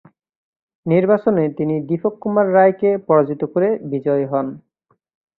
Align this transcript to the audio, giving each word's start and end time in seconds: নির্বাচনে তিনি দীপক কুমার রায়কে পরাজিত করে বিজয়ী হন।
নির্বাচনে 0.85 1.43
তিনি 1.57 1.75
দীপক 1.87 2.13
কুমার 2.19 2.47
রায়কে 2.53 2.89
পরাজিত 3.07 3.41
করে 3.53 3.69
বিজয়ী 3.91 4.25
হন। 4.25 4.47